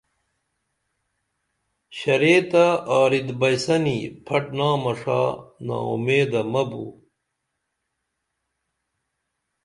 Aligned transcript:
شریتہ 1.97 2.65
آرِت 2.97 3.27
بئیسنی 3.39 3.97
پھٹ 4.25 4.43
نامہ 4.57 4.91
ݜا 4.99 5.21
نا 5.65 5.77
اُمیدہ 5.89 6.41
مہ 6.51 6.63
بُو 6.69 6.85